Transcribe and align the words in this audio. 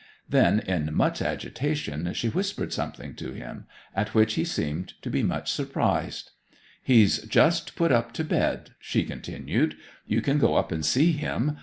Then 0.27 0.61
in 0.61 0.95
much 0.95 1.21
agitation 1.21 2.11
she 2.15 2.27
whispered 2.27 2.73
something 2.73 3.13
to 3.17 3.33
him, 3.33 3.67
at 3.95 4.15
which 4.15 4.33
he 4.33 4.43
seemed 4.43 4.99
to 5.03 5.11
be 5.11 5.21
much 5.21 5.51
surprised. 5.51 6.31
'He's 6.81 7.19
just 7.27 7.75
put 7.75 8.11
to 8.15 8.23
bed,' 8.23 8.71
she 8.79 9.03
continued. 9.03 9.77
'You 10.07 10.23
can 10.23 10.39
go 10.39 10.55
up 10.55 10.71
and 10.71 10.83
see 10.83 11.11
him. 11.11 11.57